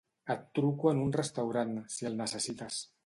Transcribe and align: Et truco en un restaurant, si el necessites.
Et 0.35 0.47
truco 0.59 0.89
en 0.93 1.03
un 1.03 1.13
restaurant, 1.17 1.77
si 1.97 2.09
el 2.11 2.19
necessites. 2.23 2.81